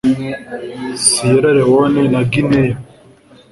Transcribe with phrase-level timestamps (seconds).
[1.03, 2.75] Siyera Lewone na Gineya